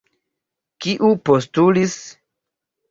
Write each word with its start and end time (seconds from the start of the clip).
Kiu 0.85 1.11
postulis? 1.31 1.99